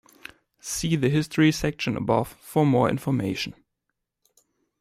See 0.59 0.95
the 0.95 1.09
History 1.11 1.51
sections 1.51 1.95
above 1.95 2.29
for 2.41 2.65
more 2.65 2.89
information. 2.89 3.53